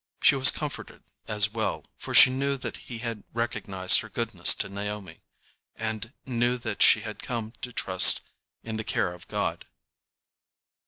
She 0.23 0.33
was 0.35 0.49
comforted 0.49 1.03
as 1.27 1.51
well, 1.53 1.85
for 1.95 2.15
she 2.15 2.31
knew 2.31 2.57
that 2.57 2.77
he 2.89 2.97
had 3.05 3.23
recognized 3.35 3.99
her 3.99 4.09
goodness 4.09 4.55
to 4.55 4.67
Naomi, 4.67 5.21
and 5.75 6.11
knew 6.25 6.57
that 6.57 6.81
she 6.81 7.01
had 7.01 7.21
come 7.21 7.53
to 7.61 7.71
trust 7.71 8.21
in 8.63 8.77
the 8.77 8.83
care 8.83 9.13
of 9.13 9.27
God. 9.27 9.67